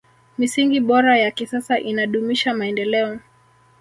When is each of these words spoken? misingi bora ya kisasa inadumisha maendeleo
misingi 0.37 0.79
bora 0.79 1.17
ya 1.19 1.31
kisasa 1.31 1.79
inadumisha 1.79 2.53
maendeleo 2.53 3.19